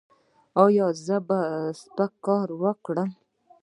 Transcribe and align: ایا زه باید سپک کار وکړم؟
ایا 0.63 0.87
زه 1.05 1.17
باید 1.27 1.75
سپک 1.81 2.11
کار 2.25 2.47
وکړم؟ 2.61 3.09